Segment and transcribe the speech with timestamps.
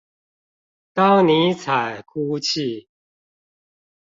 [0.93, 2.87] 當尼采哭泣